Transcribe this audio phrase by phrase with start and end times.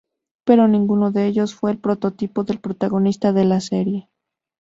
[0.45, 4.09] Pero ninguno de ellos fue el prototipo del protagonista de la serie.